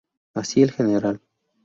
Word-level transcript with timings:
Así 0.33 0.63
el 0.63 0.71
Gral. 0.71 1.21